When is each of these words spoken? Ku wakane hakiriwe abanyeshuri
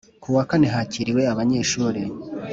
Ku 0.23 0.27
wakane 0.35 0.67
hakiriwe 0.75 1.21
abanyeshuri 1.33 2.01